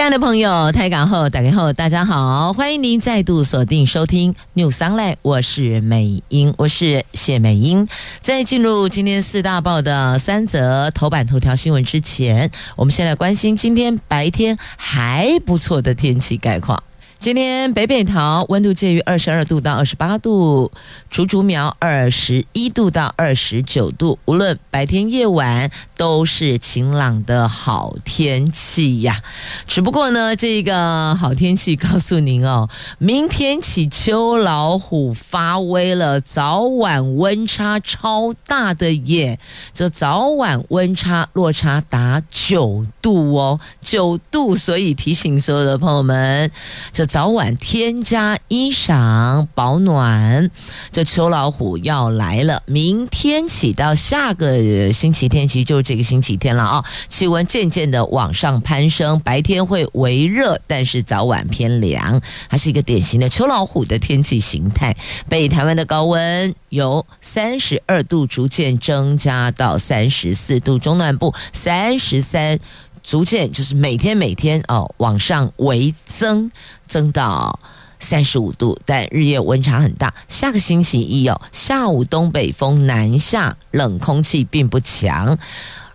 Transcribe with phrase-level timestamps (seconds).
[0.00, 7.86] 亲爱的朋友，台港后打开后，大家好，欢迎您再度锁定收听 New Sunlight 我是美英，我是谢美英。
[8.22, 16.82] 在进入今天四大报的三则头版头条新闻之前，我们先来关心今天白天还不错的天气概况。
[17.20, 20.72] 今天北北桃温度介于二十二度到二十八度，
[21.10, 29.20] 竹竹苗二十一度到二十九度，无论白天夜晚都是晴朗的好天气呀。
[29.66, 39.38] 只不过呢，这个好天气告诉您哦，明天起秋老虎发威了，早晚温差超大的耶，
[39.74, 46.50] 这早晚温差落差达九度哦，九度，所以提醒所有的朋友们，
[46.94, 47.09] 这。
[47.10, 50.48] 早晚添加衣裳保暖，
[50.92, 52.62] 这秋老虎要来了。
[52.66, 56.84] 明天起到下个星期天，其实就是这个星期天了啊！
[57.08, 64.96] 气温渐渐的往上攀升，白天会微热，但是早晚偏凉，它是一个典型的秋老虎的天气形态。
[65.28, 72.60] 北台湾的高温由三十二度逐渐增加到三十四度，中南部三十三。
[73.02, 76.50] 逐渐就是每天每天哦往上微增，
[76.86, 77.58] 增到
[77.98, 80.12] 三十五度，但日夜温差很大。
[80.28, 85.38] 下个星期一哦，下午东北风南下，冷空气并不强。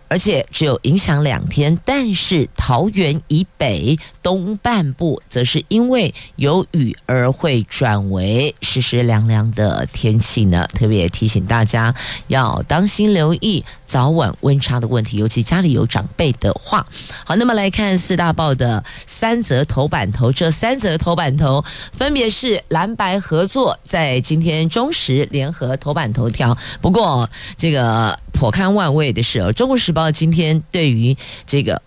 [0.08, 10.66] 而且只有影响两天，但是桃园以北东半部则是因为有雨而会转为湿湿凉凉的天气呢。
[10.74, 11.94] 特别提醒大家
[12.28, 16.86] 要当心留意早晚温差的问题，尤其家里有长辈的话。
[17.24, 26.56] 好，那么来看四大报的三则头版头，这三则头版头分别是蓝白合作，在今天中时联合头版头条。
[26.80, 28.16] 不过这个。
[28.36, 31.80] 颇堪万味的是，《中国时报》今天对于这个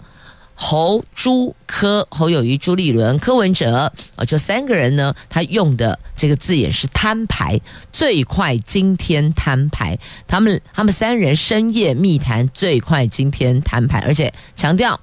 [0.56, 7.62] 侯、朱、柯、侯友谊、朱立伦、柯文哲啊这三个人呢，他用的这个字眼是摊牌，
[7.94, 10.00] 最快今天摊牌。
[10.28, 15.00] 他们他们三人深夜密谈，最快今天摊牌，而且强调。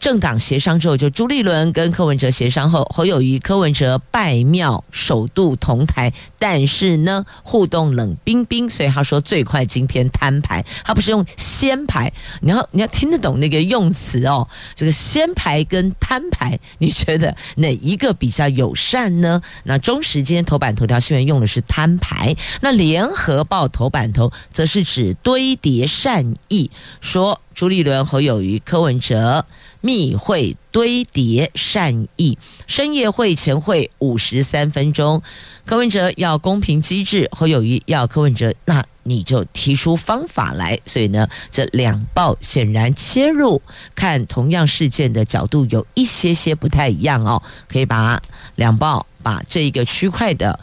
[0.00, 14.48] 政党协商之后，就朱立伦跟柯文哲协商后，侯友谊、柯文哲拜庙首度同台，但是呢，互动冷冰冰，所以他说最快今天摊牌，他不是用先牌，你要你要听得懂那个用词哦。
[14.74, 19.42] 这个先牌跟摊牌，你觉得哪一个比较友善呢？
[19.64, 26.70] 那中时今天头版头条新闻用的是摊牌，那联合报头版头则是指堆叠善意，
[27.00, 29.44] 说朱立伦、侯友谊、柯文哲。
[29.80, 32.36] 密会堆叠善意，
[32.66, 35.22] 深夜会前会五十三分钟。
[35.64, 40.78] 柯文哲要公平机制，侯友谊要柯文哲，那你就提出方法来。
[40.84, 43.60] 所以呢，这两报显然切入
[43.94, 47.42] 看同样事件的角度有一些些不太一样哦。
[47.68, 48.20] 可以把
[48.56, 50.58] 两报把这一个区块的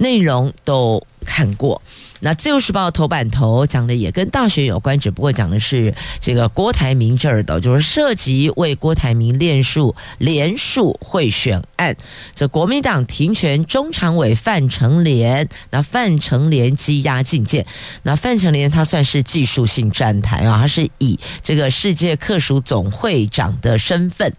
[0.00, 1.80] 内容都看过。
[2.22, 11.96] 那自由时报头版头讲的也跟大学有关，只不过讲的是这个郭台铭这儿的，就是涉及为郭台铭连署连署贿选案。
[12.34, 17.64] 这国民党停权中常委范成廉，那范成廉羁押禁见。
[18.02, 24.34] 那范成廉他算是技术性站台啊，他是以这个世界客属总会长的身份。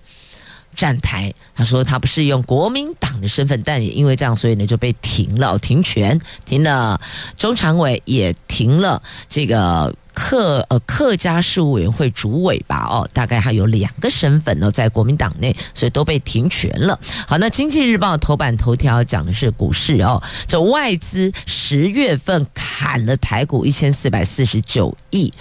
[0.75, 6.99] 站台，他说他不是用国民党的身份，但也因为这样，所以呢就被停了，停权，停了
[7.37, 12.87] 中常委，也停了这个客呃客家事务委员会主委吧？
[12.89, 16.99] 哦，大概还有两个身份哦，在国民党内，所以都被停权了。
[17.27, 25.31] 好，那经济日报头版头条讲的是股市哦，这外资十月份砍了台股一千四百四十九亿。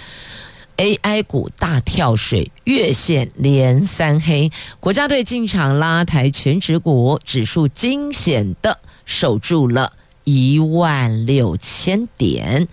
[0.77, 12.67] AI 股大跳水，月线连三黑，国家队进场拉抬全指股指数，惊险的守住了一万六千点。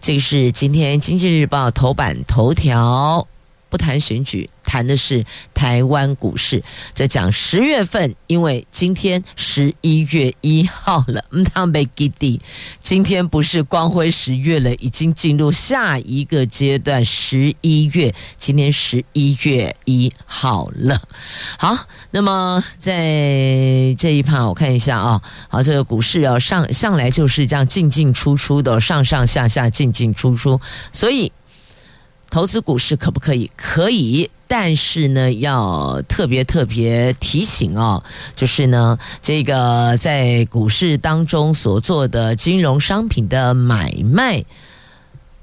[0.00, 3.26] 这个是今天经济日报头版头条。
[3.68, 6.62] 不谈选举，谈的是台湾股市。
[6.94, 12.40] 在讲十月份，因为今天十一月一号了，唔当被给地。
[12.80, 18.14] 今天不是光辉十月了，已经进入下一个阶段，十一月。
[18.36, 21.00] 今天十一月一号了。
[21.58, 21.76] 好，
[22.10, 22.94] 那么在
[23.98, 25.20] 这一趴，我看一下啊。
[25.48, 30.60] 好，这个股市要上上来就是这样进进出出的，上上下下进进出出，
[30.92, 31.30] 所以。
[32.30, 33.50] 投资股市可不可以？
[33.56, 38.02] 可以，但是呢，要特别特别提醒哦，
[38.36, 44.44] 就是呢，这个在股市当中所做的金融商品的买卖，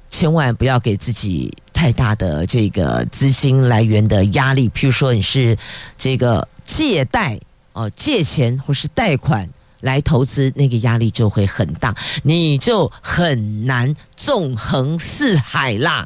[0.09, 4.69] 千万不要给自己太大的这个资金来源的压力。
[4.69, 5.57] 譬如说，你是
[5.97, 7.39] 这个借贷
[7.73, 9.49] 哦，借钱或是贷款
[9.81, 16.05] 来投资，那个压力就会很大，你就很难纵横四海啦。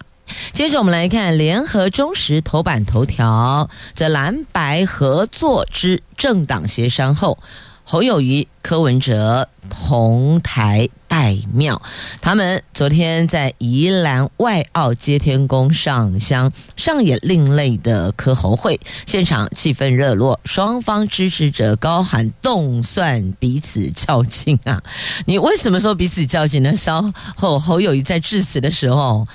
[0.53, 7.37] 接着我们来看联合中时头版头条，这蓝白合作之政党协商后，
[7.83, 11.81] 侯友谊、柯文哲同台拜庙。
[12.21, 24.81] 他们昨天在宜兰外澳接天宫上香，上演另类的柯侯会，现场气氛热络，双方支持者高喊动算彼此较劲啊！
[25.25, 26.75] 你为什么说彼此较劲呢？
[26.75, 29.27] 稍后侯友谊在致辞的时候，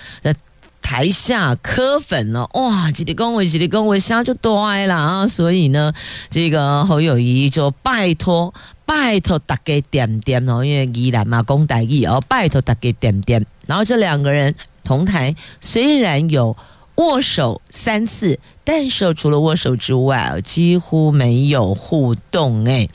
[0.85, 5.27] 台下磕粉了，哇，几里恭维，几里恭维，下就多爱了啊！
[5.27, 5.95] 所以呢，
[6.29, 8.53] 这个侯友谊就拜托，
[8.85, 13.45] 拜托大家点点哦，因为依兰嘛，公大义哦，拜托大家点点。
[13.67, 14.55] 然后这两个人
[14.85, 16.55] 同台，虽然有
[16.97, 22.87] 握手三次，但是除了握手之外，几乎没有互动哎。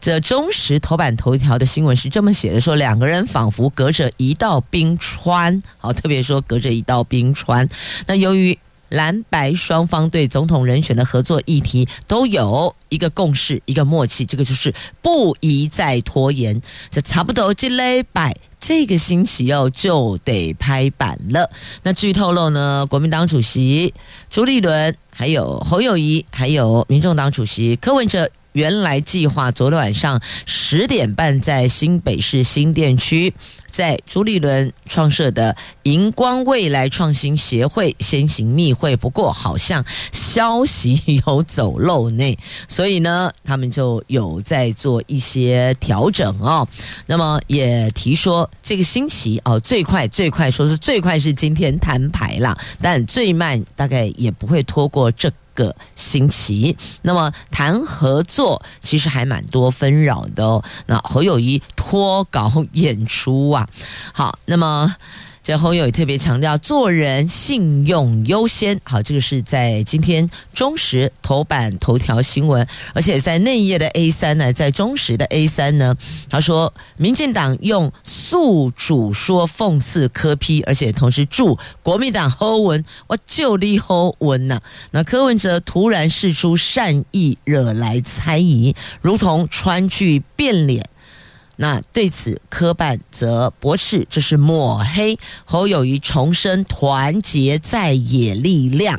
[0.00, 7.68] 这中时头版头条的新闻是这么写的：说两个人仿佛隔着一道冰川，好，特别说隔着一道冰川。
[8.06, 8.56] 那由于
[8.90, 14.72] 蓝白双方对总统人选的合作议题都有一个共识、一个默契，这个就是
[15.02, 16.62] 不宜再拖延。
[16.90, 21.50] 这差不多这礼拜这个星期哦就得拍板了。
[21.82, 23.92] 那据透露呢，国民党主席
[24.30, 28.30] 朱立伦、还有侯友宜、还有民众党主席柯文哲。
[28.58, 33.32] 原来计划昨天晚上十点半在新北市新店区，
[33.68, 42.36] 在朱立伦创设的荧光未来创新协会先行密会，不过好像消息有走漏内，
[42.68, 46.66] 所以呢，他们就有在做一些调整哦。
[47.06, 60.62] 那么也提说，这个星期哦，最快最快说是最快是今天摊牌了，但最慢大概也不会拖过这个星期，那么谈合作其实还蛮多纷扰的哦。
[60.86, 63.68] 那侯友谊脱稿演出啊，
[64.12, 64.94] 好，那么。
[65.48, 68.78] 这侯友宜特别强调，做人信用优先。
[68.84, 75.96] 好，这个是在今天中时头版头条新闻，而且在内页的 A 三呢，在中时的 A 三呢，
[76.28, 84.60] 他说，民进党用宿主说讽刺柯 P，而且同时祝国民党侯文，我就立侯文呐。
[84.90, 90.86] 那柯文哲突然释出善意，惹来猜疑，如同川剧变脸。
[91.60, 98.96] 那对此，柯办则驳斥，这是抹黑侯友谊重申团结在野力量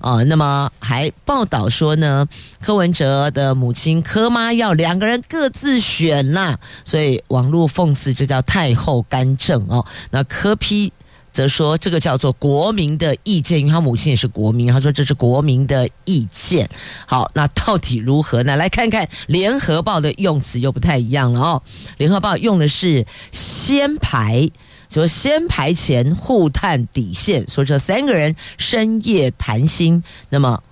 [0.00, 0.24] 啊、呃。
[0.24, 2.28] 那么还报道说呢，
[2.60, 9.86] 柯文哲的母亲柯妈要两个人各自选啦，所以网络讽刺这叫太后干政哦。
[10.10, 10.92] 那柯批。
[11.32, 16.68] 则说这个叫做国民的意见，因为他母亲也是国民，他说这是国民的意见。
[17.06, 18.56] 好，那到底如何呢？
[18.56, 21.62] 来看看联合报的用词又不太一样了哦。
[21.98, 24.50] 联合报用的是先排，
[24.92, 30.62] 说先排前互探底线，说这三个人深夜谈心，那么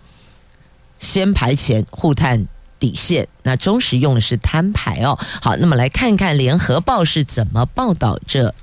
[0.99, 2.47] 先排前互探
[2.81, 3.29] 底线。
[3.45, 5.19] 那中时用的是摊牌哦。
[5.41, 8.55] 好，那么来看看联合报是怎么报道这。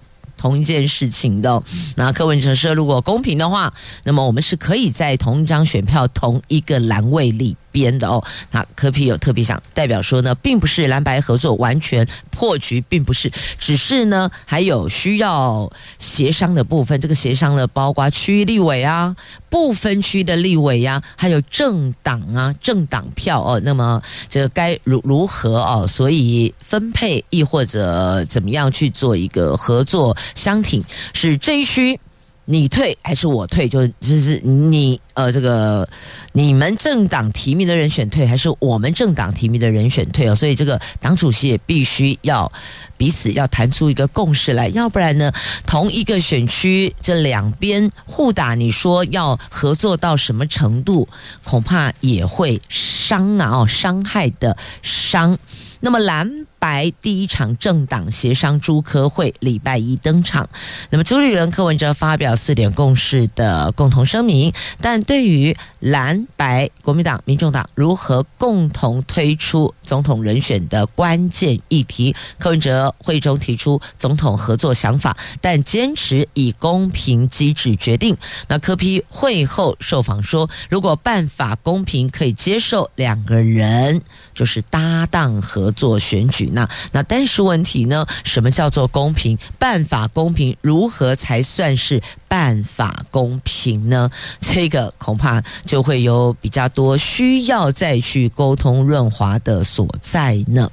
[0.45, 1.63] 同一件事情的，
[1.95, 3.73] 那柯文哲说，如果公平的话，
[4.03, 8.23] 那么我们是可以在同一张选票同一个栏位里边的哦。
[8.51, 13.29] 那柯皮有特别想代表说呢，并不是蓝白合作完全破局，并不是，
[13.59, 17.01] 只是呢还有需要协商的部分。
[17.01, 19.13] 这个协商呢，包括区域立委啊、
[19.49, 23.61] 不分区的立委呀、啊，还有政党啊、政党票哦。
[23.65, 25.85] 那么这个该如如何哦？
[25.85, 30.15] 所以分配亦或者怎么样去做一个合作？
[30.33, 31.99] 相挺是这一区
[32.45, 33.67] 你退还是我退？
[33.67, 35.87] 就就是你呃，这个
[36.33, 40.35] 你们政党提名的人选退，还是我们政党提名的人选退哦？
[40.35, 42.51] 所以这个党主席也必须要
[42.97, 45.31] 彼此要谈出一个共识来，要不然呢，
[45.65, 51.07] 同一个选区这两边互打，你说要合作到什么程度，
[51.43, 55.37] 恐怕也会伤啊哦，伤害的伤。
[55.79, 56.45] 那么蓝。
[56.59, 60.49] 白第一场政党协商朱科会礼拜一登场，
[60.89, 78.15] 那么朱立伦、柯文哲发表四点共识的共同声明，但对于蓝白国民党、民众党如何共同推出总统人选的关键议题，柯文哲会中提出总统合作想法，但坚持以公平机制决定。
[78.47, 84.01] 那柯批会后受访说，如果办法公平，可以接受两个人
[84.33, 86.44] 就是搭档合作选举。
[86.53, 88.05] 那那但是问题呢？
[88.23, 89.37] 什么叫做公平？
[89.57, 94.09] 办法公平，如何才算是办法公平呢？
[94.39, 100.69] 这个恐怕就会有比较多需要再去沟通润滑的所在呢。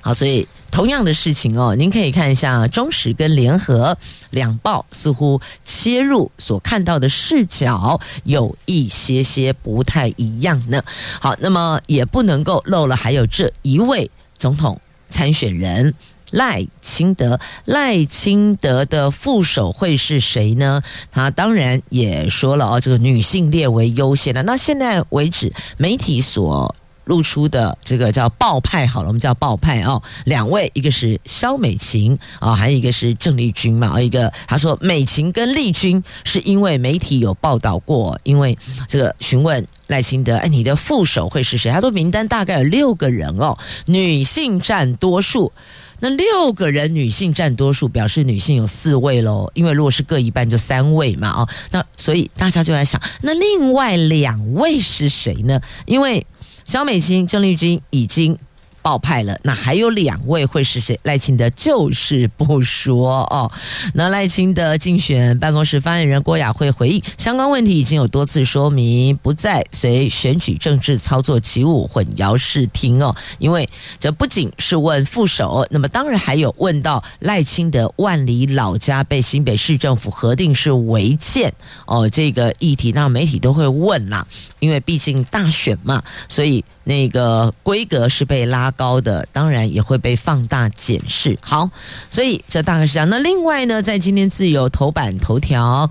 [0.00, 3.96] 好，所以同样的事情哦，您可以看一下中时跟联合
[4.28, 10.82] 两报，似乎切入所看到的视角有一些些不太一样呢。
[11.20, 14.10] 好，那么也不能够漏了，还有这一位。
[14.44, 15.94] 总统参选人
[16.30, 20.82] 赖清德，赖清德的副手会是谁呢？
[21.10, 24.42] 他当然也说了啊，这个女性列为优先的。
[24.42, 34.00] 那现在为止，媒体所露出的这个叫爆派，好了，我们叫爆派哦，两位，一个是萧美琴啊、还有一个是郑丽君嘛。
[34.00, 38.56] 一个他说美琴跟丽君是因为媒体有报道过，因为
[38.88, 39.66] 这个询问。
[39.88, 41.70] 赖清德，哎，你的副手会是谁？
[41.70, 45.52] 他说名单大概有六个人哦，女性占多数。
[46.00, 49.50] 那六个人女性占多数，表示女性有四位喽。
[49.52, 55.60] 因为如果是各一半，就三位嘛，哦，那所以大家就在想，那另外两位是谁呢？
[55.84, 56.26] 因为
[56.64, 58.38] 萧美琴、郑丽君已经。
[58.84, 61.00] 爆派了，那还有两位会是谁？
[61.04, 63.50] 赖清德就是不说哦。
[63.94, 73.16] 那赖清德竞选办公室发言人郭雅慧回应，相关问题已经有多次说明，不再随选举政治操作起舞，混淆视听哦。
[73.38, 73.66] 因为
[73.98, 81.50] 这不仅是问副手，那么当然还有问到赖清德万里老家被新北市政府核定是违建
[81.86, 84.26] 哦，这个议题，那媒体都会问啦，
[84.60, 86.62] 因为毕竟大选嘛，所以。
[86.84, 91.36] 那个规格是被拉高的，当然也会被放大检视。
[91.40, 91.68] 好，
[92.10, 93.08] 所以这大概是这样。
[93.08, 95.88] 那另外呢，在今天自由头版头条，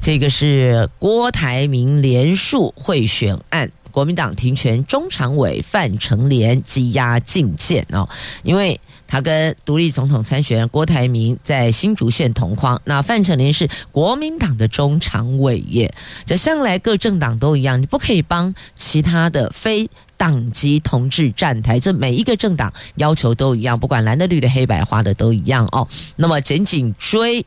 [0.00, 8.08] 这个是郭台铭连署贿选案，国民党停权中常委范成廉羁押禁见哦，
[8.42, 12.80] 因为他跟独立总统参选人郭台铭在新竹县同框。
[12.84, 15.92] 那范成廉是国民党的中常委耶，
[16.24, 19.88] 这向来各政党都一样，你不可以帮其他的非。
[20.16, 25.86] 党籍同志站台，这每一个政党要求都一样，不管蓝的、绿的、黑白花的都一样哦。
[26.16, 27.44] 那么紧紧追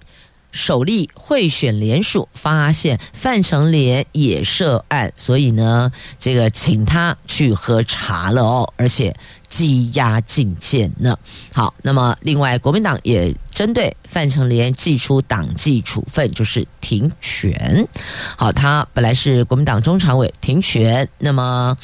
[0.52, 9.16] 首例贿选连署，发现范成廉也涉案，所以呢，这个请他去喝茶了哦，而且。
[9.50, 11.18] 羁押禁见呢？
[11.52, 17.84] 好，那么另外，国民党也针对范成廉祭出党纪处分，就是停权。
[18.38, 21.76] 好，他本来是国民党中常委，停权，那么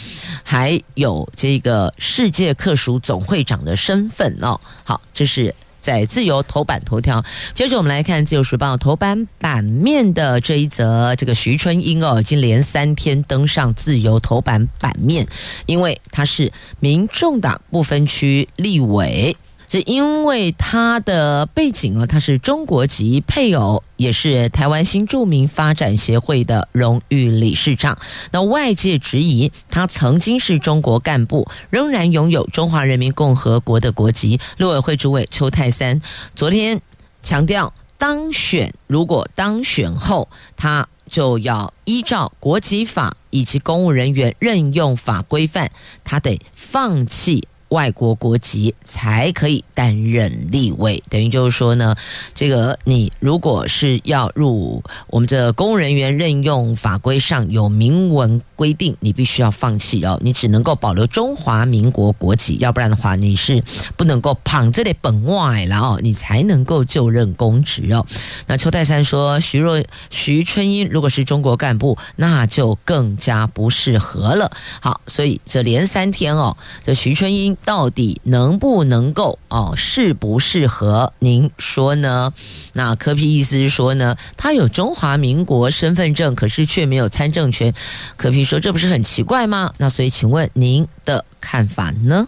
[0.43, 4.61] 还有这个世界客属总会长的身份哦。
[4.83, 5.51] 好，这是。
[5.85, 7.23] 在自由头版头条，
[7.53, 15.27] 接着我们来看自由时报头版版面的这一则，这个徐春英哦，已经连三天登上自由头版版面，
[15.67, 19.37] 因为他是民众党不分区立委。
[19.67, 27.97] 这因为他的背景啊，他是中国籍配偶，也是台湾新著名发展协会的荣誉理事长。
[28.31, 34.39] 那外界质疑他曾经是中国干部，仍然拥有中华人民共和国的国籍。
[34.57, 36.01] 陆委会主委邱太三
[36.35, 36.81] 昨天
[37.23, 45.71] 强调，当选如果当选后，他就要依照国籍法以及公务人员任用法规范，
[46.03, 47.47] 他得放弃。
[47.75, 51.93] 外国国籍才可以担任立委，等于就是说呢，
[52.33, 63.61] 这个你如果是要入我们这公务人员任用法规上有明文规定，你必须要放弃哦，你只能够保留中华民国国籍，要不然的话你是
[63.97, 68.05] 不能够捧这里本外了哦，你才能够就任公职哦。
[68.47, 74.49] 那邱太三说，徐若徐春英如果是中国干部，那就更加不适合了。
[74.79, 77.57] 好，所以这连三天哦，这徐春英。
[77.65, 79.73] 到底能不能够哦？
[79.75, 81.11] 适不适合？
[81.17, 82.31] 您说呢？
[82.73, 87.73] 那柯 P 意思是说呢，他有中华民国身份证，可是却没有参政权。
[88.15, 89.73] 柯 P 说这不是很奇怪吗？
[89.79, 92.27] 那所以请问您的看法呢？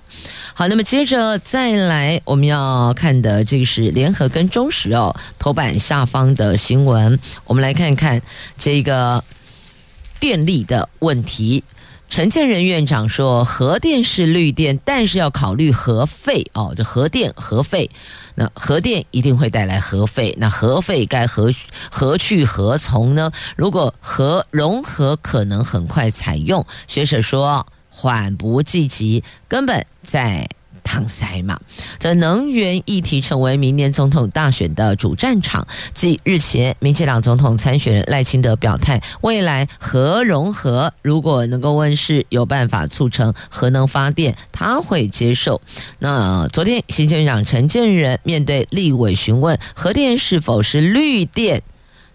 [0.55, 8.19] 好，那么接着再来我们要看的这个是联合跟中时哦头版下方的新闻，我们来看看
[8.57, 9.23] 这个
[10.19, 11.63] 电力的问题。
[12.09, 16.73] 陈建仁院长说，核电是绿电，但是要考虑核废哦。
[16.75, 17.91] 这核电核废，
[18.35, 21.53] 那核电一定会带来核废，那核废该何
[21.91, 23.31] 何去何从呢？
[23.55, 30.49] 如果核融合可能很快采用，学者说缓不济急，根本在。
[30.87, 31.59] 搪塞嘛，
[31.99, 35.67] 这能源议题成为明年总统大选的主战场。
[35.93, 45.61] 继日前民进党总统参选人赖清德表态，未来核融合如果能够问世，有办法促成核能发电，他会接受。
[45.99, 51.61] 那昨天行政院长陈建仁面对立委询问，核电是否是绿电？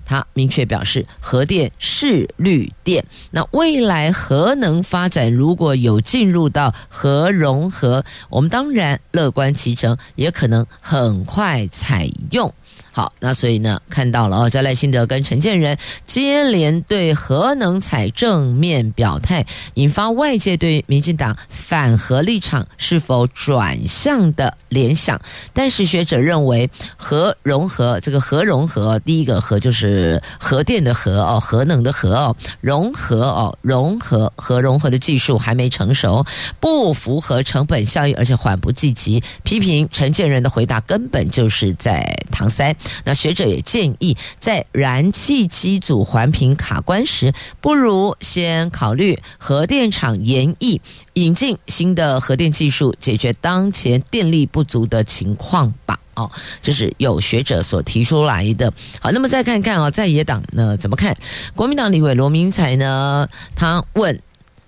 [0.05, 3.05] 他明确表示，核电是绿电。
[3.31, 12.53] 那未来核能发展如果有进入到核融合，我们当然乐观其成，也可能很快采用。
[12.95, 25.19] 好，那所以呢，看到了哦，在赖清德跟陈建仁接连对核能采正面表态，引发外界对民进党反核立场是否转向的联想。
[25.55, 26.69] 但是学者认为，
[26.99, 36.23] 核融合这个核融合，第一个核就是核电的核哦，核能的核哦，融合哦，融合核融合的技术还没成熟，
[36.61, 39.23] 不符合成本效益，而且缓不济急。
[39.45, 42.77] 批评陈建仁的回答根本就是在搪塞。
[43.05, 50.81] 那学者也建议，在燃气机组环评卡关时，不如先考虑核电厂研议
[51.15, 55.99] 引进新的核电技术，解决当前电力不足的情况吧。
[56.15, 56.31] 哦，
[56.63, 58.73] 这是有学者所提出来的。
[59.01, 61.17] 好，那么再看看啊，在野党呢怎么看？
[61.55, 64.21] 国民党李伟罗明才呢，他问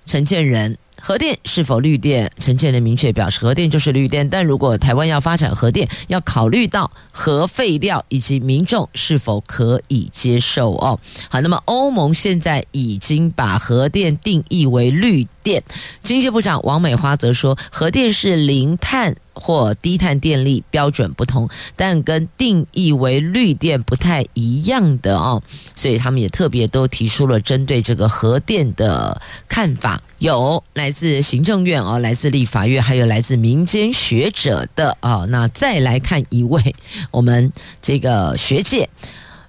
[0.07, 0.79] 陈建仁。
[1.07, 2.33] 核电是否绿电？
[2.39, 4.27] 陈建仁明确表示，核电就是绿电。
[4.27, 10.99] 但如果台湾要发展核电，要考虑到核废料以及民众是否可以接受哦。
[11.29, 15.63] 好，那么欧盟现在已经把核电定义为绿电。
[16.03, 25.41] 经济部长王美花则说，核电是零碳或低碳电力，标准不同，但跟定义为绿电不太一样的哦。
[25.77, 30.03] 所以他们也特别都提出了针对这个核电的看法。
[30.19, 35.27] 有来自行政院哦，来自立法院，还有来自民间学者的啊。
[35.29, 36.75] 那再来看一位，
[37.11, 38.89] 我们这个学界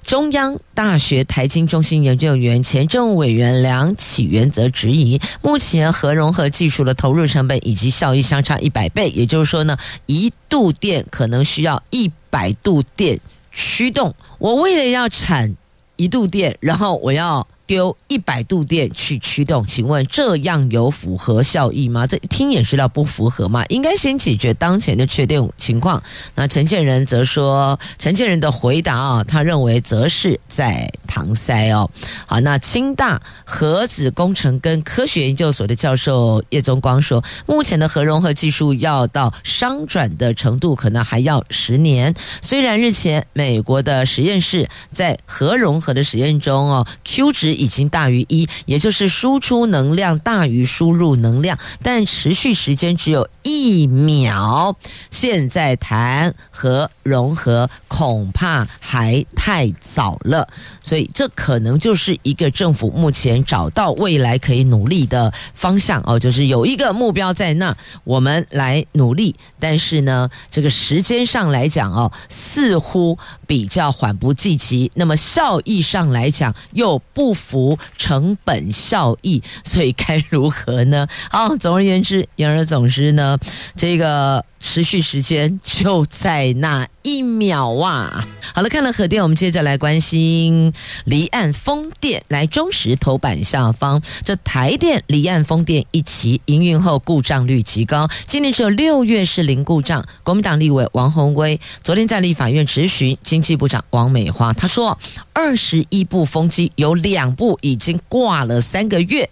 [0.05, 13.20] 中央大学台经中心研究员、前政务委员梁启源则质疑，目前核融合技术的投入成本以及效益相差一百倍，也就是说呢，一度电可能需要一百度电
[13.51, 14.13] 驱动。
[14.37, 15.55] 我为了要产
[15.96, 17.46] 一度电，然后我要。
[17.67, 22.05] 丢一百度电去驱动，请问这样有符合效益吗？
[22.05, 23.65] 这听也知道不符合嘛。
[23.69, 26.01] 应该先解决当前的缺电情况。
[26.35, 31.89] 那陈建仁则说，陈建仁的回答啊，他认为则是在搪塞哦。
[32.27, 42.13] 好，那清大核子工程跟科学研究所的教授叶宗光说，目前的核融合技术要到商转的程度，可能还要十年。
[42.41, 47.54] 虽然日前美国的实验室在核融合的实验中哦，Q 值。
[47.55, 54.75] 已经大于一，也就是输出能量大于输入能量，但持续时间只有一秒。
[55.10, 60.46] 现在谈核融合恐怕还太早了，
[60.84, 69.34] 所以这可能就是一个政府目前找到未来可以努力的方向哦，就是有一个目标在那，我们来努力。
[69.60, 74.92] 但是呢，这个时间上来讲哦，似乎比较缓不济急。
[74.96, 77.34] 那么效益上来讲又不。
[77.46, 81.05] 符成本效益，所以该如何呢？
[81.29, 83.34] 好，总而言之，言而总之呢，
[83.75, 88.27] 这个持续时间就在那一秒啊！
[88.53, 92.24] 好了，看了核电，我们接着来关心离岸风电。
[92.29, 100.03] 来，中时头版下方，这台电离岸风电一期营运后故障率极高，今年只有六月是零故障。
[100.24, 104.98] 国民党立委王鸿威昨天在立法院质询经济部长王美花，他说
[105.33, 109.29] 二十一部风机有两部已经挂了三个月。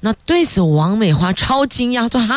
[0.00, 2.36] 那对此，王美花超惊讶，说：“哈，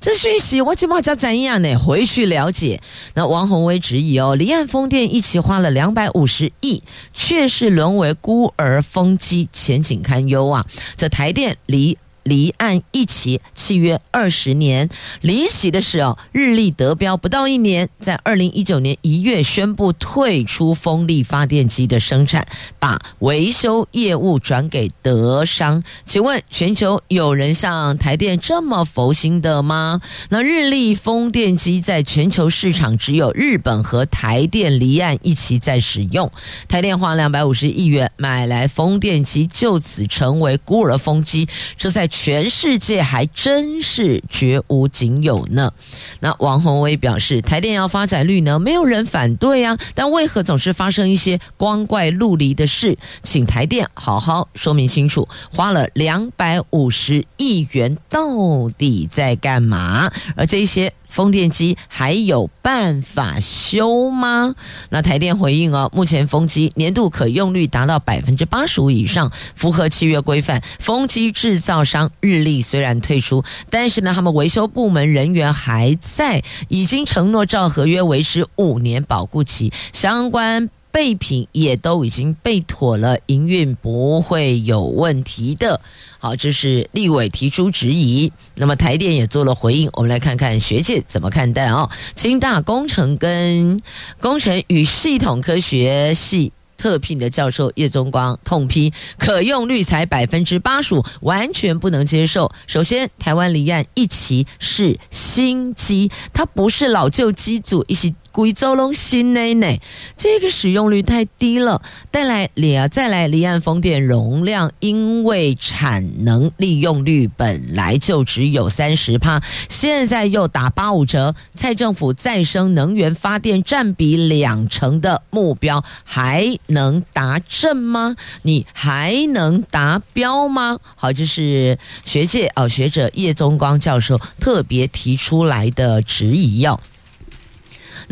[0.00, 1.76] 这讯息我怎么叫怎样呢？
[1.76, 2.80] 回去了解。”
[3.14, 10.64] 那王鸿薇质疑哦，离岸风电一期花了两百五十亿，却是沦为孤儿风机，前景堪忧啊！
[10.96, 11.98] 这台电离。
[12.24, 14.88] 离岸一期契约二十年，
[15.22, 22.46] 离奇的是哦，日立得标不到一年，在二零一九年一月宣布退出风力发电机的生产，
[22.78, 25.82] 把维修业务转给德商。
[26.06, 30.00] 请问全球有人像台电这么佛心的吗？
[30.28, 36.30] 那日立风电机在全球市场只有日本和台电离岸一期在使用，
[36.68, 42.11] 台电花两百五十亿元买来风电机，就此成为孤儿风机，这在。
[42.12, 45.72] 全世界还真是绝无仅有呢。
[46.20, 52.96] 那王宏威表示，台电要发展绿能，没有人反对啊，但为何总是发生一些光怪陆离的事？
[53.22, 60.12] 请台电好好说明清楚，花了两百五十亿元到底在干嘛？
[60.36, 60.92] 而这些。
[61.12, 64.54] 风电机还有办法修吗？
[64.88, 70.62] 那台电回应哦，目前风机年度可用率达到百分之八十五以上，符合契约规范。
[70.78, 80.70] 风机制造商日立虽然退出，但是呢，他们维修部门人员还在，已经承诺照合约维持五年保护期，相关。
[80.92, 85.80] 备品也都已经备妥了，营运不会有问题的。
[86.18, 89.88] 好，这是立委提出质疑，那么台电也做了回应。
[89.94, 91.90] 我们来看看学界怎么看待哦。
[92.14, 93.80] 清大工程跟
[94.20, 102.52] 工程与系统科学系特聘的教授叶宗光痛批，可用率才百分之八十五，完全不能接受。
[102.66, 108.14] 首先，台湾离岸一期是新机，它不是老旧机组一起。
[108.32, 109.80] 贵州龙新内内，
[110.16, 111.82] 这个使用率太低了。
[112.10, 121.34] 带来离啊，再来离岸风电容量，因为产能利用率本来就只有三十趴，现在又打八五折。
[121.54, 128.16] 蔡政府再生能源发电占比两成的目标，还能达阵吗？
[128.42, 130.78] 你还能达标吗？
[130.96, 136.80] 好，这是学界哦学者叶宗光教授特别提出来的质疑要。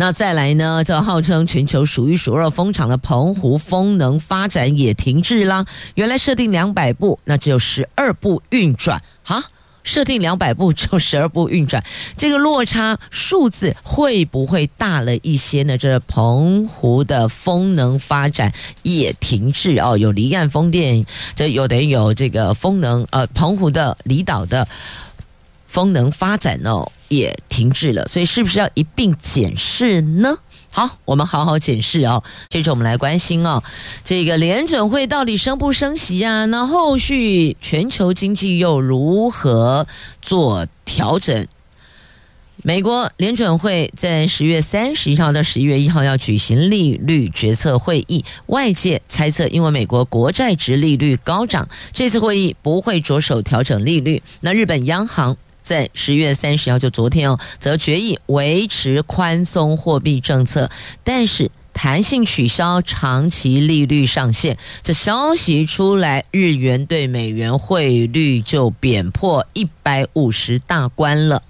[0.01, 0.83] 那再来呢？
[0.83, 5.67] 这号称全球数一数二风场的澎湖风能发展也停滞啦。
[5.95, 9.45] 原来设定两百部，那只有十二部运转哈，
[9.85, 11.85] 设定两百部，只有十二部运转，
[12.17, 15.77] 这个落差数字会不会大了一些呢？
[15.77, 18.51] 这澎湖的风能发展
[18.83, 24.67] 也停滞哦，有离岸风电，这有等于有这个风能呃，澎湖的离岛的
[25.70, 26.90] 风能发展哦。
[27.09, 30.38] 也停滞了，所以是不是要一并检视呢？
[30.70, 32.22] 好，我们好好检视哦。
[32.48, 33.61] 接着我们来关心哦，
[34.04, 36.44] 这个联准会到底升不升息啊？
[36.46, 39.88] 那后续全球经济又如何
[40.22, 41.48] 做调整？
[42.62, 54.22] 美国联准会在十月三十一号到十一月一号要举行利率决策会议，外界猜测，因为美国国债值利率高涨，这次会议不会着手调整利率。
[54.42, 55.37] 那日本央行。
[55.61, 60.70] 在十月三十号，就昨天哦，则决议维持宽松货币政策，
[61.05, 64.59] 但是弹性取消长期利率上限。
[64.83, 71.42] 这消息出来，日元对美元汇率就贬破一百五十大关了。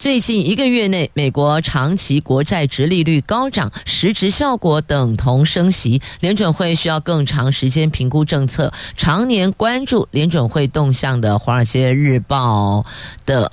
[0.00, 6.00] 最近一个月内，美国长期国债殖利率高涨，实质效果等同升息。
[6.20, 8.72] 联准会需要更长时间评估政策。
[8.96, 12.82] 常年关注联准会动向的《华尔街日报》
[13.26, 13.52] 的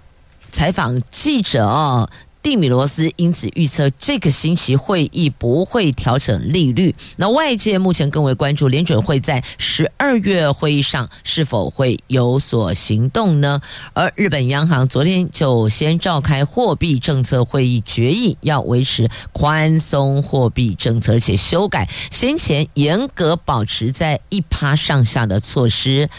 [0.49, 2.09] 采访记者。
[2.47, 6.95] 蒂米罗斯因此预测这个星期会议不会调整利率。
[7.17, 13.61] 那外界目前更为关注联准会在十二月会议上是否会有所行动呢？
[13.91, 26.09] 而日本央行昨天就先召开货币政策会议，决议要维持宽松货币政策，而且修改先前严格保持在一趴上下的措施。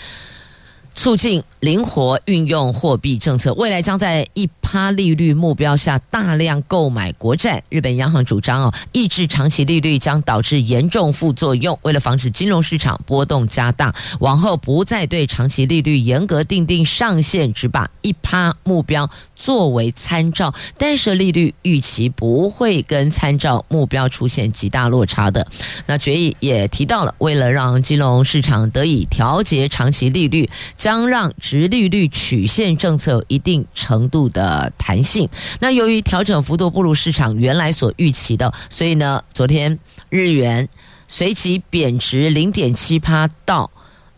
[0.95, 7.63] 促进灵活运用货币政策，未来将在一趴利率目标下大量购买国债。
[7.69, 11.77] 日本央行主张哦，抑制长期利率将导致严重副作用。
[11.83, 20.55] 为了防止金融市场波动加大，往后不再对长期利率严格定定上限，只把一趴目标作为参照。
[20.77, 25.47] 但是利率预期不会跟参照目标出现极大落差的。
[25.87, 30.49] 那决议也提到了，为了让金融市场得以调节长期利率。
[30.77, 35.27] 将让殖利率曲线政策有一定程度的弹性。
[35.61, 39.79] 那由于调整幅度不如市场原来所预期的，所以呢，昨天
[40.11, 40.69] 日元
[41.07, 43.71] 随即贬值零点七趴到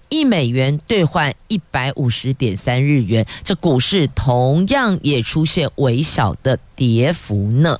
[0.08, 3.24] 一美元兑换一百五十点三日元。
[3.44, 7.78] 这股市同样也出现微小的跌幅呢。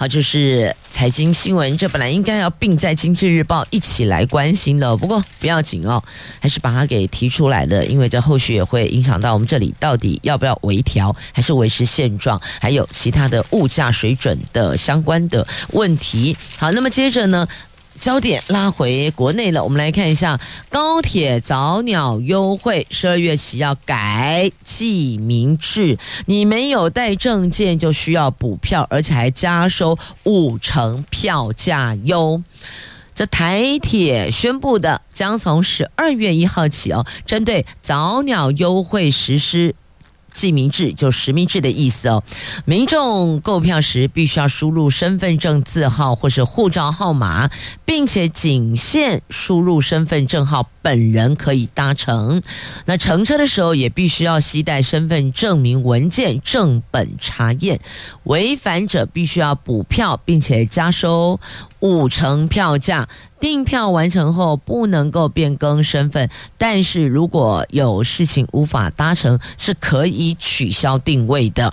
[0.00, 6.00] 好，就是财经新闻，这本来应该要并在《经济日报》一起来关心的，不过不要紧哦，
[6.38, 16.36] 还是把它给提出来了，因为这后续也会影响到我们这里到底要不要微调，还是维持现状，还有其他的物价水准的相关的问题。
[16.56, 17.48] 好，那么接着呢，
[18.00, 32.42] 焦点拉回国内了，我们来看一下高铁早鸟优惠，十二月起要改记名制，你没有带证件就需要补票，而且还加收五成票价哟。
[33.14, 39.74] 这台铁宣布的，将从十二月一号起哦，针对早鸟优惠实施。
[40.38, 42.22] 记名制就实名制的意思哦，
[42.64, 47.50] 民众购票时必须要输入身份证字号或是护照号码，
[47.84, 52.40] 并且仅限输入身份证号本人可以搭乘。
[52.84, 57.80] 那乘车的时候也必须要携带身份证明文件正本查验，
[58.22, 61.40] 违反者必须要补票，并且加收。
[61.80, 63.08] 五成票价。
[63.40, 71.72] 订票完成后不能够变更身份，但是如果有事情无法搭乘，是可以取消定位的。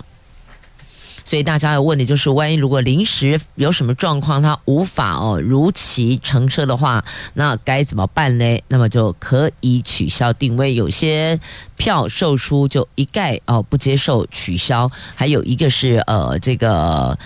[1.24, 8.62] 所以大家要问的就是，万一如果临时有什么状况，他无法哦如期乘车的话，那该怎么办呢？
[8.68, 11.40] 那么就可以取消定位，有些
[11.76, 17.18] 票售出就一概哦不接受取消，还有一个是呃这个。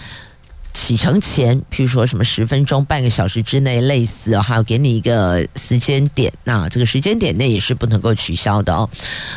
[0.72, 8.88] 启程前，譬如说什么十分钟、半个小时之内，类似还要给你一个时间点，那这个时间点内也是不能够取消的哦。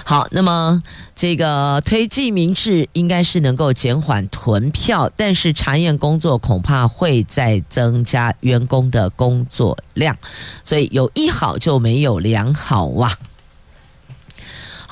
[0.04, 0.82] 好，那么
[1.16, 10.18] 这个推记名制应该是能够减缓囤票，但是查验工作恐怕会再增加员工的工作量，
[10.64, 13.12] 所以有一好就没有两好哇。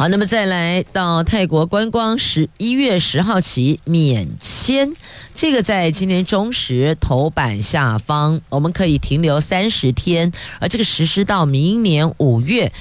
[0.02, 4.92] 好，那么再来到泰国观光，十一月十号起免签，
[5.36, 12.72] 这个在今年中时头版下方，我们可以停留三十天，而这个实施到明年五月，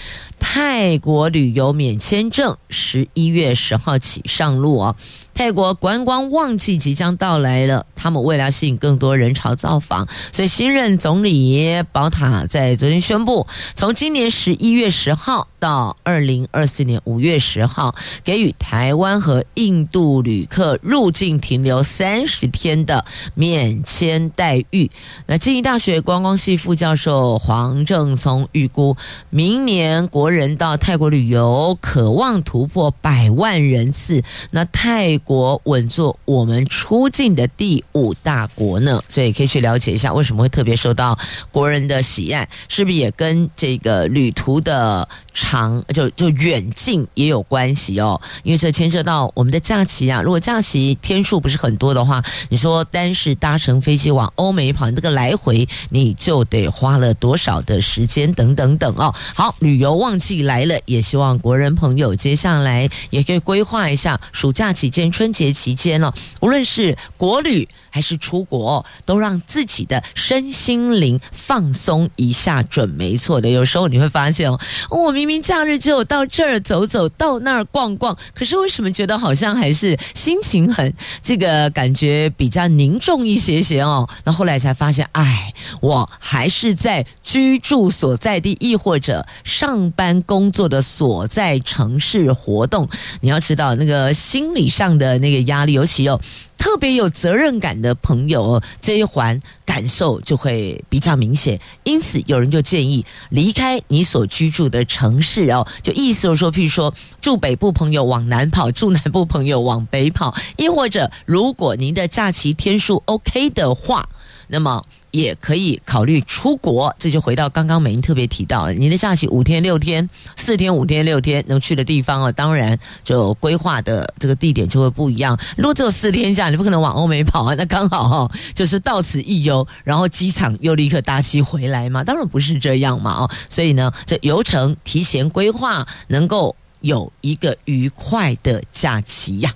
[0.41, 4.97] 泰国旅游免签证十一月十号起上路哦。
[5.33, 23.03] 泰国观光旺季即将到来了，他们为了吸引更多人潮造访，所以新任总理宝塔在昨天宣布，从今年十一月十号到二零二四年五月十号，给予台湾和印度旅客入境停留三十天的
[23.35, 24.91] 免签待遇。
[25.27, 28.95] 那静宜大学观光系副教授黄正聪预估，
[29.31, 34.23] 明年国人到泰国旅游渴望突破百万人次。
[34.51, 41.19] 那泰国稳坐我们出境的第五大国呢，所以可以去了解一下为什么会特别受到
[41.51, 48.21] 国人的喜爱，是不是也跟这个旅途的长就就远近也有关系哦？
[48.43, 59.15] 因为这牵涉到我们的假期啊，如果假期天数不是很多的话，你说单是搭乘飞机往欧美跑，这个来回你就得花了多少的时间等等等哦。
[59.35, 65.11] 好，旅游旺季来了，也希望国人朋友接下来也可以规划一下暑假期间。
[65.11, 73.49] 春节期间呢，无论是国旅还是出国，都让自己的身心灵放松一下，准没错的。
[73.49, 74.59] 有时候你会发现哦，
[74.91, 84.09] 我明明假日只有到这儿走走，到那儿逛逛，可是为什么觉得好像还是心情很这个感觉比较凝重一些些哦？
[84.25, 92.89] 那后来才发现，哎，我还是在居住所在地，亦或者上班工作的所在城市活动。
[93.21, 96.21] 你要知道，那个心理上的那个压力，尤其有
[96.61, 101.59] 特别有责任感的朋友，这一环感受就会比较明显。
[101.85, 114.07] 因此，有人就建议离开你所居住的城市哦，就意思就是说，譬如说住北部朋友往南跑，住南部朋友往北跑，亦或者如果您的假期天数 OK 的话，
[114.49, 114.85] 那么。
[115.11, 125.39] 也可以考虑出国，这就回到刚刚美英特别提到，你的假期五天六天、四天五天六天能去的地方啊，当然就规划的这个地点就会不一样。
[125.57, 139.53] 如果只有四天假，你不可能往欧美跑啊，那刚好哈，就是到此一游，然后机场又立刻搭机回来嘛，当然不是这样嘛哦，所以呢，这游程提前规划，能够有一个愉快的假期呀。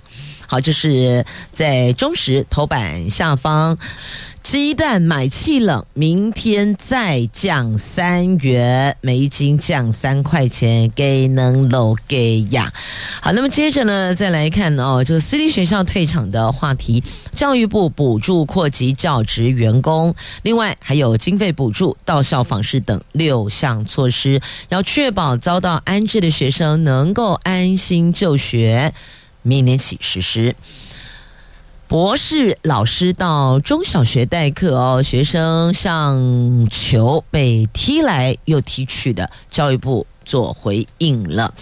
[0.47, 3.77] 好，这是在中时头版下方。
[4.45, 12.71] 鸡蛋买气冷，明天再降三元，每一斤降三块钱，给能搂给呀。
[13.21, 28.93] 好，那么接着呢，再来看哦，这个私立学校退场的话题，教育部补助扩及教职员工，另外还有经费补助、到校访视等六项措施，要确保遭到安置的学生能够安心就学，
[29.41, 30.55] 明年起实施。
[31.87, 41.53] 博士老师到中小学代课哦，学生上球被踢来又踢去的，教育部做回应了。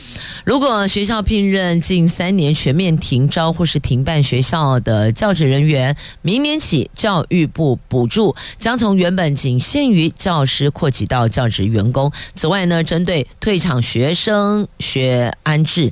[0.45, 12.09] 如果学校聘任近三年全面停招或是停办学校的教职人员，明年起教育部补助将从原本仅限于教师扩及到教职员工。
[12.33, 15.91] 此外呢，针对退场学生学安置。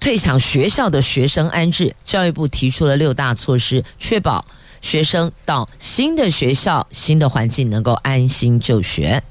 [0.00, 4.44] 退场学校的学生安置，教育部提出了六大措施，确保
[4.80, 9.22] 学生到新的学校、新的环境能够安心就学。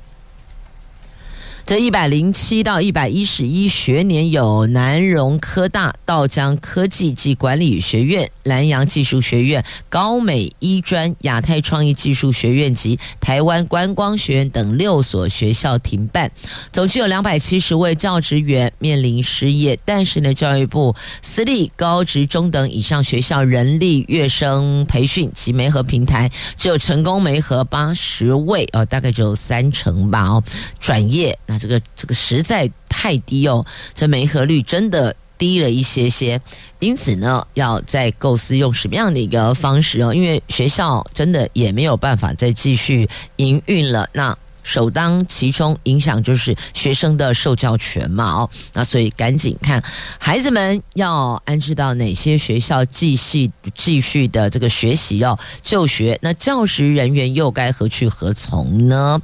[1.67, 16.31] 这一百零七到一百一十一学年有南荣科大、道江科技及管理学院、南洋技术学院、高美医专、亚太创意技术学院及台湾观光学院等六所学校停办，
[16.71, 19.77] 总计有两百七十位教职员面临失业。
[19.83, 30.41] 但是呢，教育部私立高职中等以上学校人力跃升培训及媒合平台只有成功媒合八十位哦，大概只有三成吧哦，
[30.79, 36.41] 转业这个这个实在太低哦，这煤合率真的低了一些些，
[36.79, 44.37] 因此呢，要再构思用什么样的一个方式哦，因为学校真的也没有办法再继续营运了，那。
[44.67, 49.81] 首当其冲影响就是学生的受教权嘛，哦，那所以赶紧看
[50.19, 59.21] 孩子们要安置到哪些学校继续继续的这个学习要就学，那教职人员又该何去何从呢？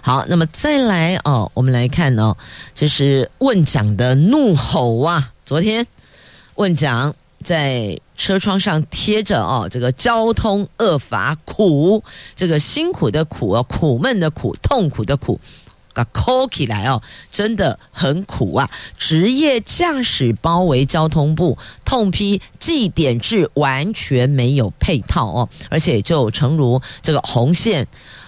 [0.00, 2.36] 好，那么再来哦，我们来看哦，
[2.72, 5.32] 这是问奖的怒吼啊！
[5.44, 5.84] 昨天
[6.54, 7.12] 问奖。
[7.42, 12.02] 在车窗上贴着哦，这个交通恶法苦，
[12.36, 15.40] 这个辛苦的苦哦，苦闷的苦，痛苦的苦，
[15.94, 18.70] 啊，抠起来哦，真的很苦啊！
[18.96, 27.86] 职业驾驶包围交通部，痛批计点制完全没有配套哦，而且就诚如这个红线。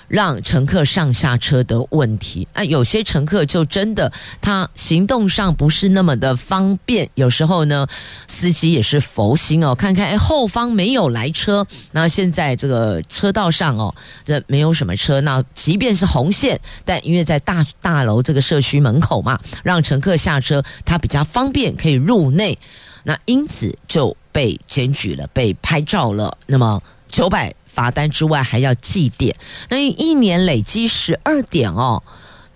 [0.09, 7.87] 让乘客上下车的问题啊，有些乘客就真的他行动上不是那么的方便，有时候呢，
[8.27, 22.57] 司机也是佛心哦，看看哎后方没有来车，那现在这个车道上哦，这没有什么车，那即便是红线，但因为在大大楼这个社区门口嘛，让乘客下车他比较方便，可以入内，
[23.05, 27.55] 那因此就被检举了，被拍照了，那么九百。
[27.77, 29.37] 罚单之外还要记点，
[29.69, 32.03] 那一年累积十二点哦，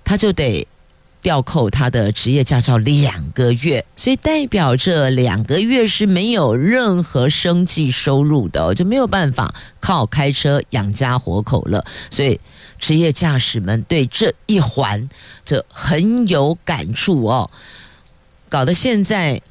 [0.03, 0.67] 他就得
[1.21, 11.85] 吊扣他的职业驾照两个月，所以代表这两个月是没有任何生计收入的，就没有办法靠开车养家活口了。
[12.11, 12.41] 所以
[12.79, 15.07] 职业驾驶们对这一环
[15.45, 17.51] 这很有感触哦，
[18.49, 19.43] 搞得现在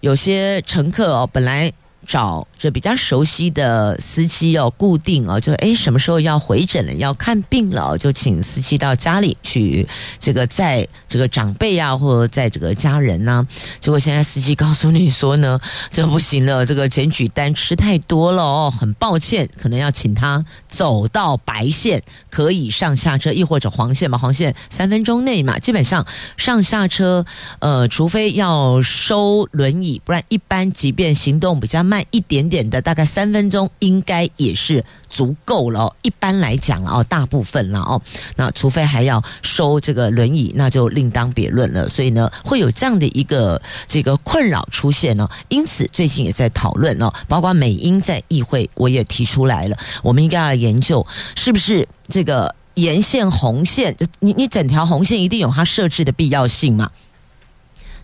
[0.00, 1.72] 有些乘客哦本来。
[2.06, 9.86] 找这比较熟悉的司机哦，固定哦，就哎什么时候要回诊了，要看病了，就请司机到家里去，
[10.18, 13.46] 这个在这个长辈啊，或者在这个家人呢、
[13.80, 26.06] 结果现在司机告诉你说呢，这不行了，这个检举单吃太多了哦，很抱歉，可能要请他走到白线可以上下车，亦或者黄线嘛，黄线三分钟内嘛，基本上
[26.38, 27.26] 上下车，
[27.58, 31.84] 呃，除非要收轮椅，不然一般即便行动比较。
[31.84, 35.92] 慢一点点点的，大概三分钟应该也是足够了。
[36.02, 38.00] 一般来讲哦，大部分了哦，
[38.36, 41.88] 那除非还要收这个轮椅，那就另当别论了。
[41.88, 45.28] 所以呢，会有这样的一个这个困扰出现呢。
[45.48, 56.88] 因此，最近也在讨论哦，包括美英在议会，我也提出来了，我们应该要研究是不是这个沿线红线，你你整条红线一定有它设置的必要性嘛？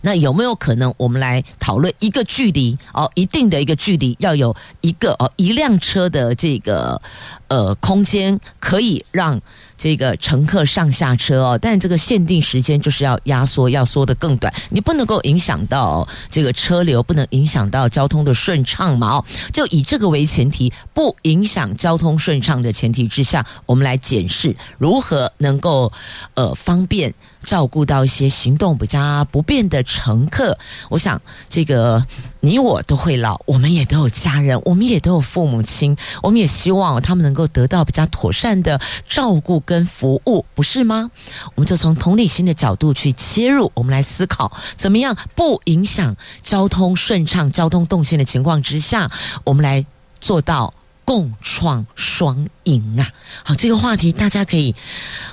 [0.01, 7.01] 那有没有可能，我们来讨论一个距离哦，一定的一个距离，要有一个哦一辆车的这个
[7.47, 9.41] 呃空间，可以让。
[9.77, 14.53] 这个乘客上下车哦，但这个限定时间就是要压缩，要缩得更短。
[14.69, 19.13] 你不能够影响到这个车流，不能影响到交通的顺畅嘛？
[19.13, 25.91] 哦，就以这个为前提，不影响交通顺畅的前提之下，我们来检视如何能够
[26.35, 27.11] 呃方便
[27.43, 30.57] 照顾到一些行动比较不便的乘客。
[30.89, 32.05] 我想这个。
[32.43, 41.11] 你我都会老，我们也都有家人，我们也都有父母亲，我们也希望他们能够得到比较妥善的照顾跟服务，不是吗？
[41.53, 49.07] 我们就从同理心的角度去切入，我们来思考怎么样不影响交通顺畅、交通动线的情况之下，
[49.43, 49.85] 我们来
[50.19, 50.73] 做到。
[51.03, 53.09] 共创双赢啊！
[53.43, 54.73] 好，这个话题大家可以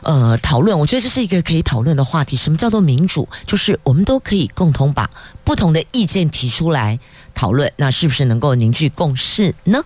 [0.02, 0.78] 呃讨论。
[0.78, 2.36] 我觉得这是一个可以讨论的话题。
[2.36, 3.28] 什么叫做民主？
[3.46, 5.08] 就是我们都可以共同把
[5.44, 6.98] 不同的意见提出来
[7.34, 9.82] 讨论，那是不是能够凝聚共识呢？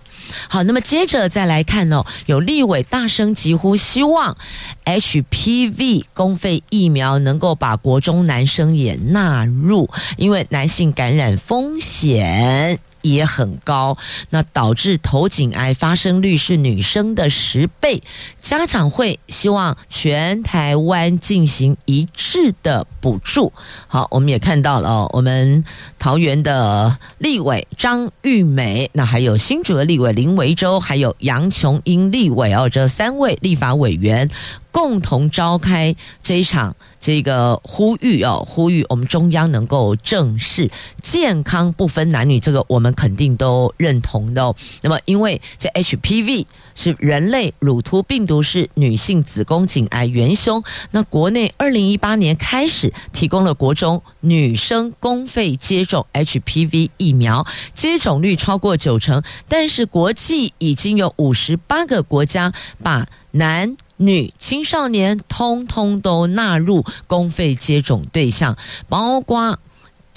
[0.48, 4.36] 好，那么接着再来看哦，有立委大声疾呼，希望
[4.84, 12.78] HPV 公费疫苗能够把国中男生也纳入，因为男性感染风险。
[13.02, 13.96] 也很高，
[14.30, 18.02] 那导致头颈癌发生率是女生的十倍。
[18.38, 23.52] 家长会希望全台湾进行一致的补助。
[23.86, 25.62] 好，我们也看到了，我们
[25.98, 34.28] 桃园的立委张玉美，那还有新竹的立委林维洲，还有杨琼英立委哦，这三位立法委员。
[34.72, 40.70] 共同召开这一场这个呼吁哦，呼吁我们中央能够正视
[41.00, 44.56] 健康不分男女，这个我们肯定都认同的哦。
[44.80, 50.62] 那么，因为这 HPV 是人类乳突病毒，是女性子宫颈癌元凶。
[50.92, 62.52] 那国内二零一八年开始提供了国中女生公费接种 HPV 疫苗，接种率超过九成，但是国际已经有五十八个国家
[62.82, 68.56] 把男女青少年通通都纳入公费接种对象，
[68.88, 69.58] 包括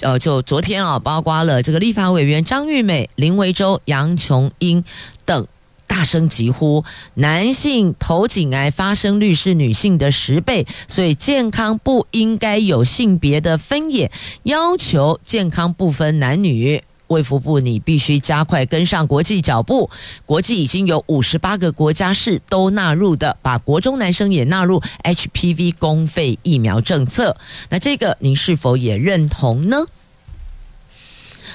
[0.00, 4.84] 呃，就昨天啊，包括了这个立法委员张玉美、林维洲、杨琼英
[5.24, 5.46] 等
[5.86, 14.10] 大声疾呼：男性头颈癌发生率是女性的十倍，所以健康不应该有性别的分野，
[14.42, 16.82] 要求健康不分男女。
[17.08, 19.88] 卫福部，你必须加快跟上国际脚步。
[20.24, 27.36] 国际已经有五十八个国家是都纳入的，把国中男生也纳入 HPV 公费疫苗政策。
[27.68, 29.86] 那这个您是否也认同呢？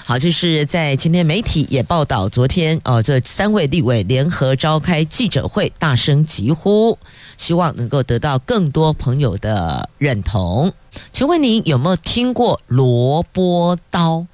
[0.03, 6.97] 好，这是在今天媒体也报道，昨天哦，这三位立委联合召开记者会，大声疾呼，
[7.37, 10.73] 希望能够得到更多朋友的认同。
[11.13, 14.25] 请问您有没有听过萝卜刀？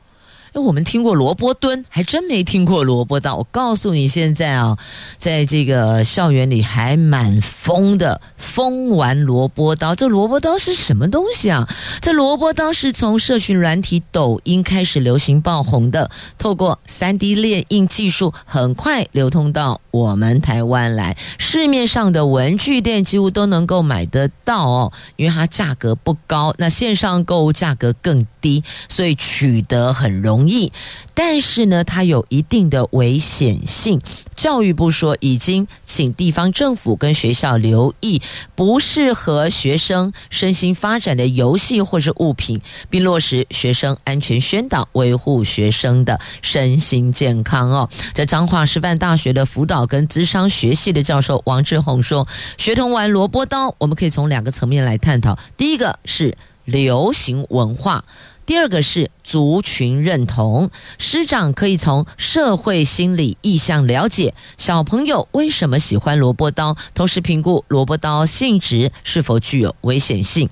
[0.64, 3.36] 我们听过萝卜蹲，还真没听过萝卜刀。
[3.36, 4.78] 我告诉你，现在啊，
[5.18, 9.93] 在这个校园里还蛮疯的，疯玩萝卜刀。
[9.95, 11.68] 这萝卜刀是什么东西啊？
[12.01, 21.18] 这萝卜刀是从社群软体抖音开始流行爆红的，透过 3D 列印技术，很快流通到我们台湾来。
[21.38, 30.72] 市面上的文具店几乎都能够买得到哦，因为它价格不高，那线上购物价格更低，所以取得很容易。
[31.14, 34.00] 但是呢，它有一定的危险性。
[34.36, 38.22] 教育部说，已经请地方政府跟学校留意
[38.56, 47.89] 不适合学生身心发展的游戏或是物品，并落实学生安全宣导，维护学生的身心健康哦。
[48.14, 52.28] 在彰化师范大学的辅导跟资商学系的教授王志宏说，
[52.60, 55.39] 学童玩萝卜刀，我们可以从两个层面来探讨。
[55.58, 58.06] 第一个是流行文化。
[58.48, 70.50] 第二个是族群认同，师长可以从社会心理意向了解小朋友为什么喜欢萝卜刀，同时评估萝卜刀性质是否具有危险性。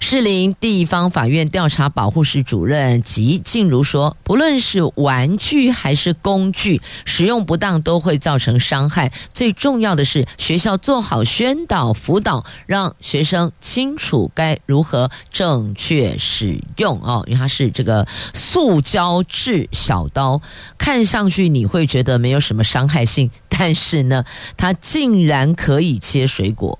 [0.00, 9.12] 士林地方法院调查保护室主任吉静茹说：“不论是玩具还是工具，使用不当都会造成伤害。
[9.32, 17.24] 最重要的是，学校做好宣导辅导，让学生清楚该如何正确使用哦。
[17.26, 20.40] 因为它是这个塑胶制小刀，
[20.76, 24.24] 看上去你会觉得没有什么伤害性，但是呢，
[24.56, 26.78] 它竟然可以切水果。”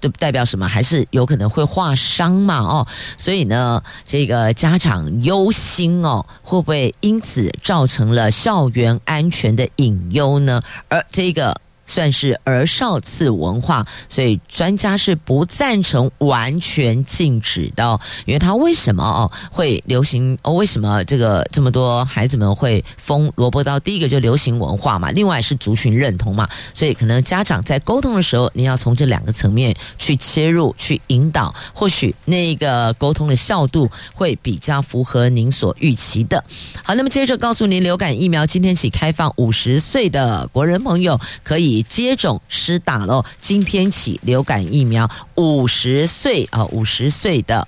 [0.00, 0.66] 这代表什么？
[0.66, 2.58] 还是有可能会划伤嘛？
[2.58, 2.86] 哦，
[3.16, 10.62] 所以呢，这个家长忧心哦，会不会因此造成了校园安全的隐忧呢？
[10.88, 11.60] 而这个。
[11.90, 17.98] 算是儿少次文化，所以专家是不赞成完全禁止的。
[18.26, 20.38] 因为他为什么哦会流行？
[20.42, 23.80] 哦，为什么这个这么多孩子们会封萝卜刀？
[23.80, 26.48] 第一个就流行文化嘛，另外是族群认同嘛。
[26.72, 36.44] 所以可能家长在沟通的时候，你要从这两个层面去切入、去引导，或许那个沟通的效度会比较符合您所预期的。
[36.84, 41.79] 好，那么接着告诉您，流感疫苗今天起开放，五十岁的国人朋友可以。
[41.82, 47.66] 接种施打了，今天起流感疫苗，五十岁啊，五十岁的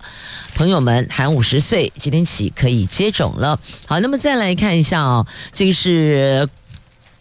[0.54, 3.58] 朋友们，喊五十岁，今天起可以接种了。
[3.86, 6.48] 好，那么再来看一下啊，这个是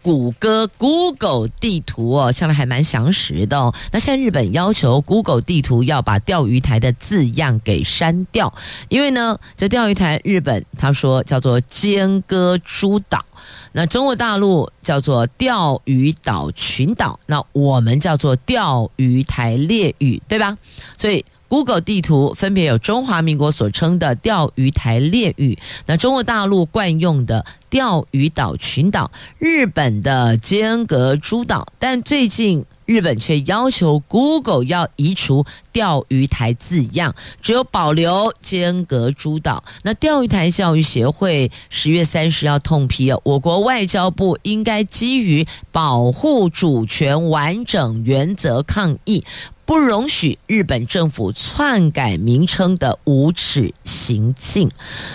[0.02, 3.74] 谷歌 Google 地图哦，向来还蛮详实的哦。
[3.92, 8.54] 那现在日本要求 Google 地图要把钓鱼台的字样给删掉，
[8.90, 13.26] 因为呢，这钓鱼台日本他说叫做尖阁诸岛。
[13.74, 20.58] 那中国大陆叫做钓鱼岛群岛，那我们叫做钓鱼台列屿，对吧？
[20.98, 32.66] 所以 Google 地图分别有中华民国所称的钓鱼台列屿，那中国大陆惯用的钓鱼岛群岛、日本的尖阁诸岛，但最近。
[32.84, 39.64] 日本却要求 Google 要移除“钓鱼台”字样，只有保留尖阁诸岛。
[39.84, 49.24] 那钓鱼台教育协会十月三十要痛批哦，我国外交部应该基于保护主权完整原则抗议。
[49.64, 54.70] 不容许日本政府篡改名称的无耻行径。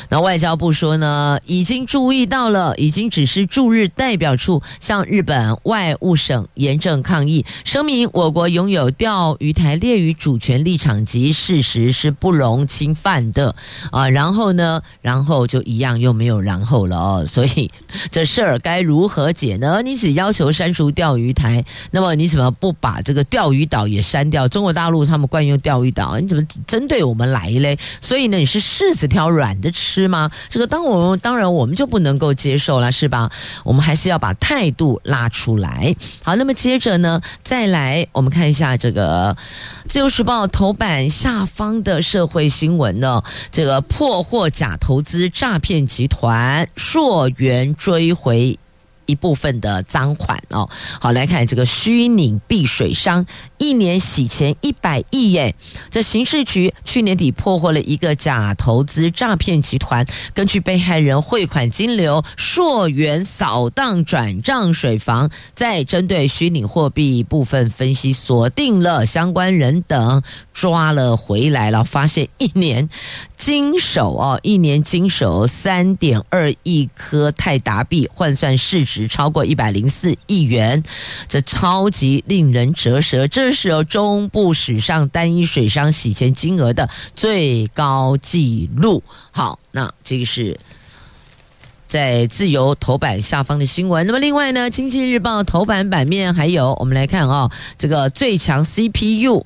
[0.09, 13.57] 那外交部说呢，已经注意到了，已经指示驻日代表处向日本外务省严正抗议，声明我国拥有钓鱼台列屿主权权立场及事实是不容侵犯的
[13.91, 14.09] 啊。
[14.09, 17.25] 然后呢，然后就一样又没有然后了哦。
[17.27, 17.69] 所以
[18.13, 19.83] 这事儿该如何解呢？
[19.83, 24.47] 你只要求删除钓鱼台，那么你怎么不把这个钓鱼岛也删掉？
[24.47, 27.77] 中国大陆他们惯用钓鱼岛，你怎么针对我们来嘞？
[28.01, 30.31] 所以呢，你是柿子挑软的吃吗？
[30.49, 33.29] 这个当我们当然我们就不能够接受了，是吧？
[33.65, 35.95] 我们还是要把态度拉出来。
[36.23, 39.35] 好，那么接着呢，再来我们看一下这个
[39.89, 43.23] 《自由时报》头版下方的社会新闻呢，
[43.53, 48.59] 这个破获假投资诈骗集团，溯源追回。
[49.07, 50.69] 一部分的赃款哦，
[51.01, 53.25] 好，来看这个虚拟避水商，
[53.59, 55.55] 一年洗钱一百亿耶！
[55.91, 60.05] 这刑事局去年底破获了一个假投资诈骗集团，
[60.35, 72.89] 根据被害人汇款金流溯源扫荡转账水房，再针对虚拟货币部分分析，锁定了相关人等，抓了回来了，发现一年
[73.37, 78.96] 经手哦，一年经手三点二亿颗泰达币，换算市值。
[78.97, 80.83] 值超过一百零四亿元，
[81.29, 83.29] 这超级令人折舌。
[83.29, 89.03] 这是由中部史上单一水商洗钱金额的最高纪录。
[89.31, 90.59] 好，那这个是
[91.87, 94.07] 在自由头版下方的新闻。
[94.07, 99.45] 那么另外呢，经济日报头版版面还有，我们来看啊、哦，这个最强 CPU，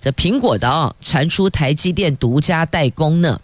[0.00, 3.40] 这苹果的啊、哦，传出台积电独家代工呢。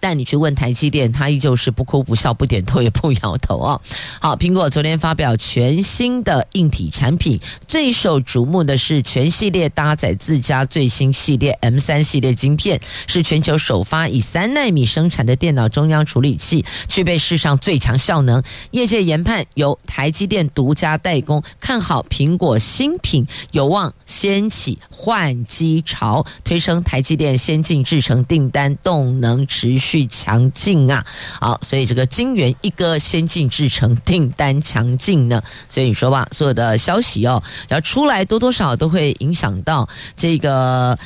[0.00, 3.80] 但你去问台积电，他依旧是不哭不笑、不点头也不摇头哦。
[4.18, 7.38] 好，苹果昨天发表全新的硬体产品，
[7.68, 18.42] 最受瞩目的是全系列搭载自家最新系列 M 三系列晶片，是全球首发以三纳米生产的电脑中央处理器，具备世上最强效能。
[18.70, 29.89] 业界研判由台积电独家代工，看好苹果新品有望掀起换机潮，推升台积电先进制程订单动能持续。
[29.90, 31.04] 去强劲啊！
[31.40, 40.96] 好，所以这个晶圆一哥先进制程订单强劲呢，所以你说吧，所有的消息哦，要出来多多少少都会影响到这个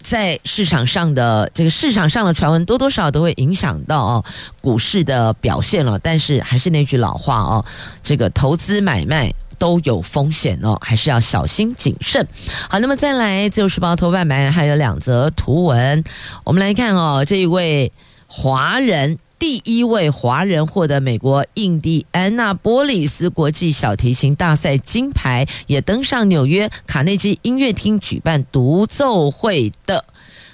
[0.00, 4.24] 在市场上的这个市场上的传闻，多多少少都会影响到哦
[4.62, 5.98] 股市的表现了。
[5.98, 7.62] 但是还是那句老话哦，
[8.02, 9.30] 这个投资买卖。
[9.62, 12.26] 都有风险哦，还是要小心谨慎。
[12.68, 16.02] 好，那么再来，《自由时报》头版版还有两则图文，
[16.44, 17.24] 我们来看哦。
[17.24, 17.92] 这一位
[18.26, 30.04] 华人，第一位华人获得美国印第安纳波利斯国际小提琴大赛金牌，也登上纽约卡内基音乐厅举办独奏会的。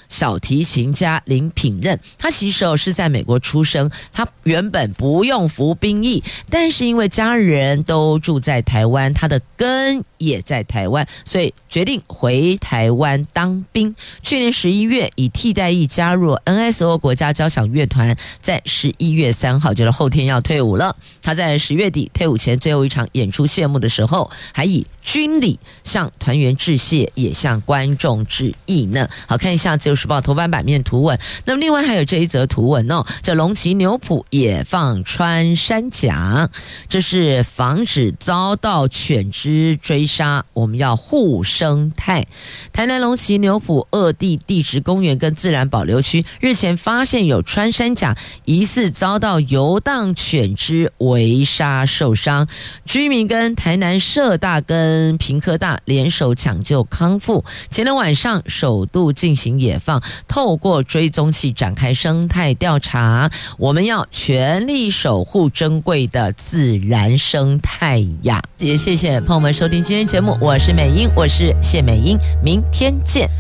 [0.09, 13.95] 小提琴家林品任，他其实是在美国出生，他原本不用服兵役，但是因为家人都住在台湾，他的根也在台湾，所以决定回台湾当兵。
[14.23, 20.97] 去年十一月以替代役加入 NSO 国家交响乐团，在十一月三号，就是后天要退伍了。
[21.23, 29.07] 他在十月底退伍前最后一场演出谢幕的时候，还以军礼向团员致谢，也向观众致意呢。
[29.27, 29.98] 好，看一下就。
[29.99, 36.49] 时报头版版面图文，那么另外还有这一则图文哦，叫龙崎牛埔野放穿山甲，
[36.89, 42.25] 这是防止遭到犬只追杀，我们要护生态。
[42.73, 52.47] 台南龙崎牛埔二地地质公园跟自然保留区日前发现有穿山甲疑似遭到游荡犬只围杀受伤，
[52.85, 60.03] 居民跟台南社大跟屏科大联手抢救康复，前天晚上首度进行野放。
[60.29, 68.43] 透过追踪器展开生态调查，我们要全力守护珍贵的自然生态呀！
[68.59, 73.31] 也谢谢朋友们收听今天节目，我是美英，我是谢美英，明天见。